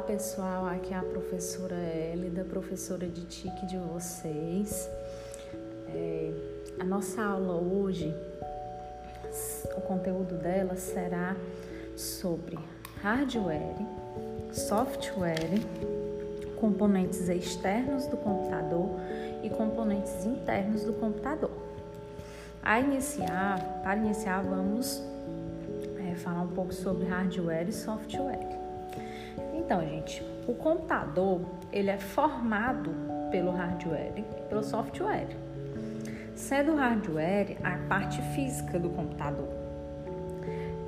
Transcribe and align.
pessoal, 0.00 0.66
aqui 0.66 0.94
é 0.94 0.96
a 0.96 1.02
professora 1.02 1.74
Elida, 1.74 2.44
professora 2.44 3.06
de 3.06 3.22
TIC 3.26 3.66
de 3.66 3.76
vocês. 3.76 4.88
É, 5.88 6.32
a 6.78 6.84
nossa 6.84 7.22
aula 7.22 7.54
hoje, 7.54 8.14
o 9.76 9.80
conteúdo 9.82 10.36
dela 10.36 10.76
será 10.76 11.36
sobre 11.96 12.58
hardware, 13.02 13.76
software, 14.52 15.60
componentes 16.58 17.28
externos 17.28 18.06
do 18.06 18.16
computador 18.16 18.88
e 19.42 19.50
componentes 19.50 20.24
internos 20.24 20.82
do 20.82 20.94
computador. 20.94 21.52
A 22.62 22.80
iniciar, 22.80 23.82
para 23.82 23.96
iniciar, 23.96 24.42
vamos 24.42 25.02
é, 25.98 26.14
falar 26.14 26.42
um 26.42 26.48
pouco 26.48 26.72
sobre 26.72 27.06
hardware 27.06 27.68
e 27.68 27.72
software. 27.72 28.59
Então, 29.54 29.80
gente, 29.82 30.22
o 30.46 30.54
computador 30.54 31.40
ele 31.72 31.90
é 31.90 31.98
formado 31.98 32.90
pelo 33.30 33.50
hardware 33.50 34.12
e 34.16 34.22
pelo 34.48 34.62
software. 34.62 35.28
Sendo 36.34 36.72
o 36.72 36.76
hardware 36.76 37.56
a 37.62 37.76
parte 37.88 38.20
física 38.34 38.78
do 38.78 38.90
computador, 38.90 39.48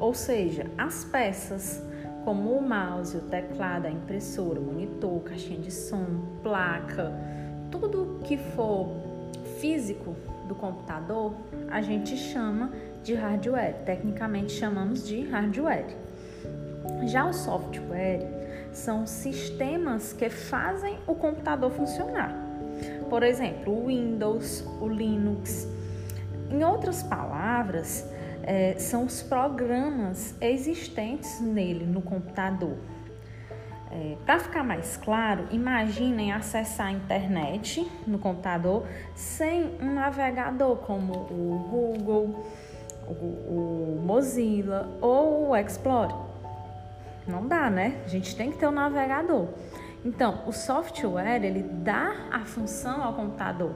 ou 0.01 0.15
seja, 0.15 0.67
as 0.77 1.05
peças 1.05 1.83
como 2.25 2.57
o 2.57 2.63
mouse, 2.63 3.17
o 3.17 3.21
teclado, 3.21 3.87
a 3.87 3.91
impressora, 3.91 4.59
o 4.59 4.63
monitor, 4.63 5.21
caixinha 5.23 5.61
de 5.61 5.71
som, 5.71 6.05
placa, 6.43 7.13
tudo 7.71 8.21
que 8.25 8.37
for 8.37 8.89
físico 9.59 10.15
do 10.47 10.55
computador, 10.55 11.35
a 11.71 11.81
gente 11.81 12.17
chama 12.17 12.71
de 13.03 13.15
hardware. 13.15 13.75
Tecnicamente 13.85 14.53
chamamos 14.53 15.07
de 15.07 15.23
hardware. 15.29 15.97
Já 17.07 17.27
o 17.27 17.33
software 17.33 18.42
são 18.73 19.07
sistemas 19.07 20.13
que 20.13 20.29
fazem 20.31 20.99
o 21.07 21.15
computador 21.15 21.71
funcionar. 21.71 22.35
Por 23.09 23.23
exemplo, 23.23 23.73
o 23.73 23.87
Windows, 23.87 24.65
o 24.81 24.89
Linux. 24.89 25.69
Em 26.51 26.65
outras 26.65 27.03
palavras, 27.03 28.07
é, 28.43 28.75
são 28.79 29.05
os 29.05 29.23
programas 29.23 30.35
existentes 30.41 31.41
nele, 31.41 31.85
no 31.85 32.03
computador. 32.03 32.77
É, 33.91 34.17
Para 34.25 34.41
ficar 34.41 34.65
mais 34.65 34.97
claro, 34.97 35.47
imaginem 35.51 36.33
acessar 36.33 36.87
a 36.87 36.93
internet 36.93 37.87
no 38.07 38.19
computador 38.19 38.87
sem 39.15 39.77
um 39.81 39.93
navegador 39.93 40.77
como 40.79 41.13
o 41.13 41.69
Google, 41.71 42.47
o, 43.07 43.13
o 43.13 44.03
Mozilla 44.03 44.89
ou 45.01 45.51
o 45.51 45.57
Explorer. 45.57 46.32
Não 47.27 47.47
dá, 47.47 47.71
né? 47.71 48.03
A 48.05 48.09
gente 48.09 48.35
tem 48.35 48.51
que 48.51 48.59
ter 48.59 48.67
um 48.67 48.73
navegador. 48.73 49.49
Então, 50.05 50.41
o 50.47 50.53
software 50.53 51.45
ele 51.45 51.63
dá 51.63 52.13
a 52.33 52.41
função 52.41 53.03
ao 53.03 53.15
computador. 53.15 53.73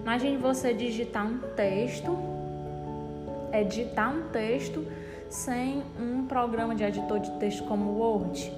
Imagine 0.00 0.38
você 0.38 0.72
digitar 0.72 1.26
um 1.26 1.38
texto, 1.54 2.16
editar 3.52 4.08
um 4.08 4.28
texto 4.30 4.86
sem 5.28 5.82
um 6.00 6.26
programa 6.26 6.74
de 6.74 6.82
editor 6.82 7.20
de 7.20 7.30
texto 7.32 7.64
como 7.64 7.90
o 7.90 7.98
Word. 7.98 8.50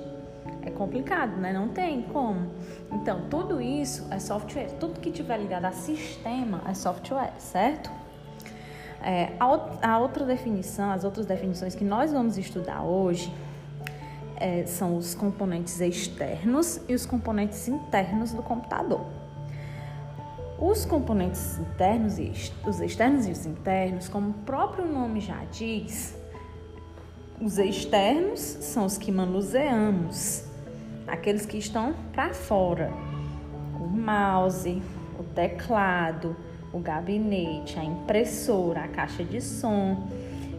É 0.62 0.70
complicado, 0.70 1.36
né? 1.38 1.52
Não 1.52 1.68
tem 1.68 2.02
como. 2.02 2.50
Então, 2.92 3.22
tudo 3.28 3.60
isso 3.60 4.06
é 4.12 4.20
software. 4.20 4.68
Tudo 4.78 5.00
que 5.00 5.10
tiver 5.10 5.38
ligado 5.38 5.64
a 5.64 5.72
sistema 5.72 6.62
é 6.68 6.74
software, 6.74 7.32
certo? 7.38 7.90
É, 9.02 9.32
a 9.80 9.98
outra 9.98 10.24
definição, 10.24 10.90
as 10.90 11.04
outras 11.04 11.26
definições 11.26 11.74
que 11.74 11.84
nós 11.84 12.12
vamos 12.12 12.36
estudar 12.36 12.82
hoje 12.82 13.32
é, 14.40 14.64
são 14.66 14.96
os 14.96 15.14
componentes 15.14 15.80
externos 15.80 16.80
e 16.88 16.94
os 16.94 17.04
componentes 17.04 17.68
internos 17.68 18.32
do 18.32 18.42
computador. 18.42 19.04
Os 20.58 20.84
componentes 20.84 21.58
internos 21.58 22.18
e 22.18 22.32
os 22.66 22.80
externos 22.80 23.26
e 23.26 23.30
os 23.30 23.46
internos, 23.46 24.08
como 24.08 24.30
o 24.30 24.34
próprio 24.34 24.86
nome 24.86 25.20
já 25.20 25.44
diz, 25.52 26.16
os 27.40 27.58
externos 27.58 28.40
são 28.40 28.84
os 28.84 28.98
que 28.98 29.12
manuseamos, 29.12 30.44
aqueles 31.06 31.46
que 31.46 31.58
estão 31.58 31.94
para 32.12 32.34
fora. 32.34 32.92
O 33.80 33.86
mouse, 33.86 34.82
o 35.18 35.22
teclado, 35.22 36.34
o 36.72 36.80
gabinete, 36.80 37.78
a 37.78 37.84
impressora, 37.84 38.80
a 38.80 38.88
caixa 38.88 39.22
de 39.22 39.40
som. 39.40 40.08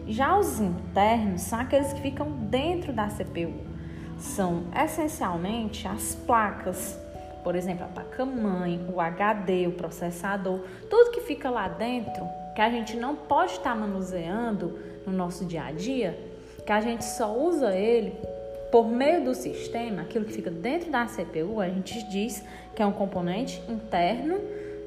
Já 0.06 0.38
os 0.38 0.58
internos 0.58 1.42
são 1.42 1.60
aqueles 1.60 1.92
que 1.92 2.00
ficam 2.00 2.30
dentro 2.48 2.92
da 2.92 3.08
CPU, 3.08 3.69
são 4.20 4.64
essencialmente 4.84 5.88
as 5.88 6.14
placas, 6.14 6.98
por 7.42 7.56
exemplo, 7.56 7.84
a 7.84 7.88
placa-mãe, 7.88 8.86
o 8.92 9.00
HD, 9.00 9.66
o 9.66 9.72
processador, 9.72 10.60
tudo 10.88 11.10
que 11.10 11.22
fica 11.22 11.50
lá 11.50 11.68
dentro, 11.68 12.22
que 12.54 12.60
a 12.60 12.70
gente 12.70 12.96
não 12.96 13.16
pode 13.16 13.52
estar 13.52 13.74
manuseando 13.74 14.78
no 15.06 15.12
nosso 15.12 15.44
dia 15.46 15.64
a 15.64 15.72
dia, 15.72 16.18
que 16.64 16.72
a 16.72 16.80
gente 16.80 17.04
só 17.04 17.34
usa 17.34 17.74
ele 17.74 18.12
por 18.70 18.86
meio 18.86 19.24
do 19.24 19.34
sistema, 19.34 20.02
aquilo 20.02 20.24
que 20.24 20.32
fica 20.32 20.50
dentro 20.50 20.90
da 20.90 21.06
CPU, 21.06 21.60
a 21.60 21.68
gente 21.68 22.02
diz 22.08 22.44
que 22.76 22.82
é 22.82 22.86
um 22.86 22.92
componente 22.92 23.60
interno 23.68 24.38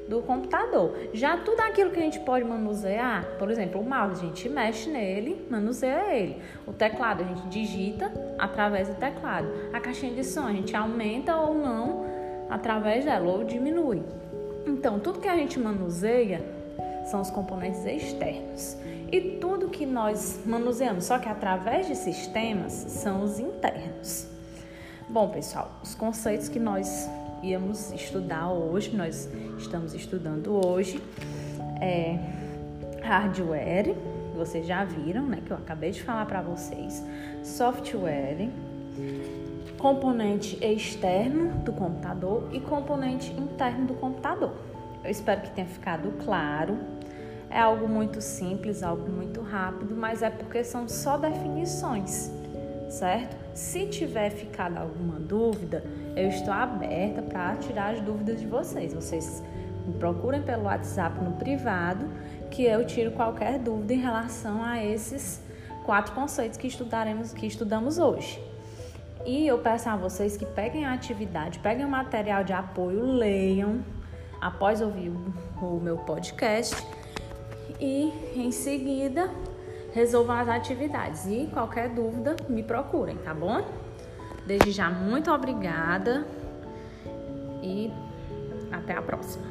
do 0.08 0.20
computador. 0.22 0.94
Já 1.12 1.36
tudo 1.36 1.60
aquilo 1.60 1.90
que 1.90 1.98
a 1.98 2.02
gente 2.02 2.20
pode 2.20 2.44
manusear, 2.44 3.24
por 3.38 3.50
exemplo, 3.50 3.80
o 3.80 3.84
mouse, 3.84 4.22
a 4.22 4.26
gente 4.26 4.48
mexe 4.48 4.90
nele, 4.90 5.46
manuseia 5.50 6.14
ele. 6.14 6.42
O 6.66 6.72
teclado, 6.72 7.22
a 7.22 7.26
gente 7.26 7.48
digita 7.48 8.12
através 8.38 8.88
do 8.88 8.94
teclado. 8.94 9.48
A 9.72 9.80
caixinha 9.80 10.14
de 10.14 10.24
som, 10.24 10.46
a 10.46 10.52
gente 10.52 10.76
aumenta 10.76 11.36
ou 11.36 11.54
não 11.54 12.04
através 12.50 13.04
dela, 13.04 13.30
ou 13.30 13.44
diminui. 13.44 14.02
Então, 14.66 14.98
tudo 14.98 15.20
que 15.20 15.28
a 15.28 15.36
gente 15.36 15.58
manuseia 15.58 16.44
são 17.06 17.20
os 17.20 17.30
componentes 17.30 17.84
externos. 17.84 18.76
E 19.10 19.38
tudo 19.40 19.68
que 19.68 19.86
nós 19.86 20.40
manuseamos, 20.44 21.04
só 21.04 21.18
que 21.18 21.28
através 21.28 21.86
de 21.86 21.94
sistemas, 21.94 22.72
são 22.72 23.22
os 23.22 23.38
internos. 23.38 24.26
Bom, 25.08 25.28
pessoal, 25.28 25.70
os 25.82 25.94
conceitos 25.94 26.48
que 26.48 26.58
nós 26.58 27.08
íamos 27.44 27.92
estudar 27.92 28.50
hoje, 28.50 28.96
nós 28.96 29.28
estamos 29.58 29.92
estudando 29.92 30.66
hoje, 30.66 31.00
é 31.78 32.18
hardware, 33.02 33.94
vocês 34.34 34.66
já 34.66 34.82
viram, 34.82 35.26
né, 35.26 35.42
que 35.44 35.50
eu 35.50 35.56
acabei 35.56 35.90
de 35.90 36.02
falar 36.02 36.24
para 36.24 36.40
vocês, 36.40 37.04
software, 37.42 38.48
componente 39.78 40.58
externo 40.64 41.58
do 41.58 41.72
computador 41.72 42.48
e 42.50 42.60
componente 42.60 43.30
interno 43.32 43.88
do 43.88 43.94
computador. 43.94 44.52
Eu 45.04 45.10
espero 45.10 45.42
que 45.42 45.50
tenha 45.50 45.66
ficado 45.66 46.10
claro. 46.24 46.78
É 47.50 47.60
algo 47.60 47.86
muito 47.86 48.22
simples, 48.22 48.82
algo 48.82 49.08
muito 49.08 49.42
rápido, 49.42 49.94
mas 49.94 50.22
é 50.22 50.30
porque 50.30 50.64
são 50.64 50.88
só 50.88 51.18
definições 51.18 52.32
certo? 52.94 53.36
Se 53.54 53.86
tiver 53.86 54.30
ficado 54.30 54.78
alguma 54.78 55.18
dúvida, 55.18 55.84
eu 56.16 56.28
estou 56.28 56.52
aberta 56.52 57.22
para 57.22 57.56
tirar 57.56 57.94
as 57.94 58.00
dúvidas 58.00 58.40
de 58.40 58.46
vocês. 58.46 58.94
Vocês 58.94 59.42
me 59.86 59.94
procurem 59.94 60.42
pelo 60.42 60.64
WhatsApp 60.64 61.22
no 61.22 61.32
privado, 61.32 62.06
que 62.50 62.64
eu 62.64 62.86
tiro 62.86 63.10
qualquer 63.12 63.58
dúvida 63.58 63.94
em 63.94 64.00
relação 64.00 64.62
a 64.62 64.82
esses 64.82 65.42
quatro 65.84 66.14
conceitos 66.14 66.56
que 66.56 66.66
estudaremos, 66.66 67.32
que 67.32 67.46
estudamos 67.46 67.98
hoje. 67.98 68.40
E 69.26 69.46
eu 69.46 69.58
peço 69.58 69.88
a 69.88 69.96
vocês 69.96 70.36
que 70.36 70.46
peguem 70.46 70.84
a 70.84 70.92
atividade, 70.92 71.58
peguem 71.58 71.84
o 71.84 71.88
material 71.88 72.44
de 72.44 72.52
apoio, 72.52 73.04
leiam 73.04 73.82
após 74.40 74.80
ouvir 74.80 75.10
o 75.60 75.80
meu 75.80 75.96
podcast 75.98 76.76
e 77.80 78.12
em 78.36 78.50
seguida 78.50 79.30
resolvam 79.94 80.36
as 80.36 80.48
atividades. 80.48 81.24
E 81.26 81.48
qualquer 81.52 81.88
dúvida, 81.88 82.36
me 82.48 82.62
procurem, 82.62 83.16
tá 83.16 83.32
bom? 83.32 83.64
Desde 84.46 84.72
já, 84.72 84.90
muito 84.90 85.30
obrigada 85.30 86.26
e 87.62 87.90
até 88.70 88.92
a 88.92 89.00
próxima. 89.00 89.46